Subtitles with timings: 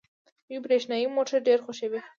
[0.47, 1.99] دوی برښنايي موټرې ډېرې خوښوي.